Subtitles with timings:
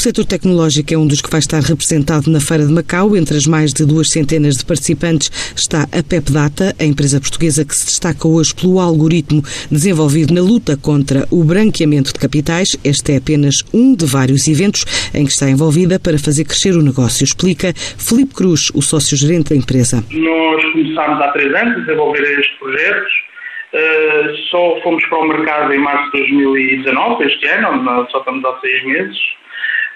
[0.00, 3.14] setor tecnológico é um dos que vai estar representado na Feira de Macau.
[3.14, 7.76] Entre as mais de duas centenas de participantes está a PepData, a empresa portuguesa que
[7.76, 12.78] se destaca hoje pelo algoritmo desenvolvido na luta contra o branqueamento de capitais.
[12.82, 16.82] Este é apenas um de vários eventos em que está envolvida para fazer crescer o
[16.82, 20.02] negócio, explica Filipe Cruz, o sócio-gerente da empresa.
[20.10, 23.30] Nós começámos há três anos a desenvolver este projeto
[23.72, 28.58] Uh, só fomos para o mercado em março de 2019, este ano, só estamos há
[28.58, 29.16] seis meses.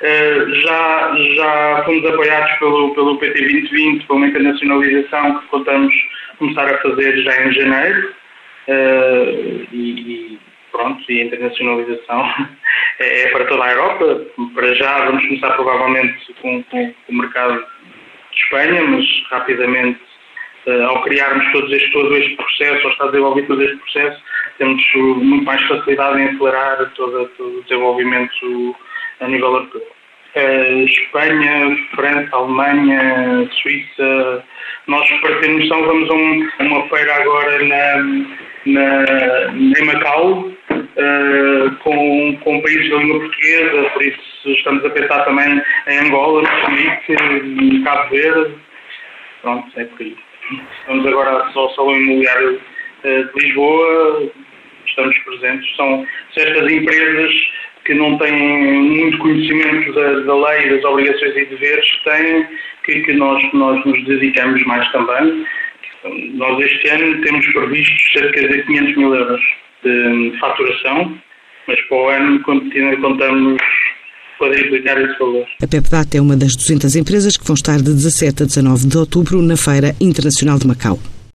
[0.01, 5.95] Uh, já, já fomos apoiados pelo, pelo PT 2020, pela internacionalização que contamos
[6.39, 8.15] começar a fazer já em janeiro.
[8.67, 10.39] Uh, e, e,
[10.73, 12.25] pronto, e a internacionalização
[12.99, 14.27] é, é, para toda a Europa.
[14.55, 20.01] Para já vamos começar provavelmente com, com, com o mercado de Espanha, mas rapidamente
[20.67, 24.23] uh, ao criarmos todos este, todo este processo, ao estar desenvolvido todo este processo,
[24.59, 28.77] temos muito mais facilidade em acelerar todo, todo o desenvolvimento
[29.25, 29.83] a nível europeu.
[30.37, 34.45] Uh, Espanha, França, Alemanha, Suíça.
[34.89, 37.97] Nós, para ter noção, vamos a, um, uma feira agora na,
[38.67, 45.25] na, em Macau, uh, com, com países da língua portuguesa, por isso estamos a pensar
[45.25, 48.55] também em Angola, Moçambique, Cabo Verde.
[49.43, 50.17] Pronto, é por aí.
[50.81, 52.61] Estamos agora só ao Salão Imobiliário
[53.05, 54.31] eh, de Lisboa,
[54.87, 55.77] estamos presentes.
[55.77, 57.33] São certas empresas
[57.85, 62.47] que não têm muito conhecimento da, da lei, das obrigações e deveres que têm,
[62.85, 65.47] que, que nós, nós nos dedicamos mais também.
[66.35, 69.41] Nós este ano temos previsto cerca de 500 mil euros
[69.83, 71.19] de faturação,
[71.67, 73.63] mas para o ano contamos
[74.39, 75.47] quadriplicar esse valor.
[75.63, 78.99] A PepData é uma das 200 empresas que vão estar de 17 a 19 de
[78.99, 80.99] outubro na Feira Internacional de Macau.